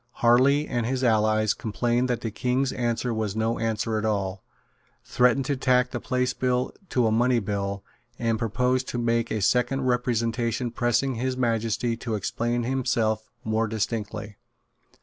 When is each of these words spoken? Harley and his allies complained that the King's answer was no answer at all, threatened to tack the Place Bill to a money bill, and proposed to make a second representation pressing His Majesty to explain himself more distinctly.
Harley 0.13 0.67
and 0.67 0.87
his 0.87 1.03
allies 1.03 1.53
complained 1.53 2.09
that 2.09 2.21
the 2.21 2.31
King's 2.31 2.71
answer 2.71 3.13
was 3.13 3.35
no 3.35 3.59
answer 3.59 3.99
at 3.99 4.03
all, 4.03 4.43
threatened 5.05 5.45
to 5.45 5.55
tack 5.55 5.91
the 5.91 5.99
Place 5.99 6.33
Bill 6.33 6.73
to 6.89 7.05
a 7.05 7.11
money 7.11 7.37
bill, 7.37 7.83
and 8.17 8.39
proposed 8.39 8.87
to 8.87 8.97
make 8.97 9.29
a 9.29 9.41
second 9.43 9.81
representation 9.81 10.71
pressing 10.71 11.13
His 11.13 11.37
Majesty 11.37 11.95
to 11.97 12.15
explain 12.15 12.63
himself 12.63 13.29
more 13.43 13.67
distinctly. 13.67 14.37